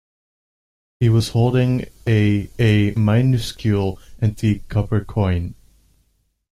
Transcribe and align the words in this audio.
He 0.99 1.09
was 1.09 1.29
holding 1.29 1.85
a 2.07 2.49
a 2.57 2.89
minuscule 2.95 3.99
antique 4.19 4.67
copper 4.67 5.03
coin. 5.05 5.53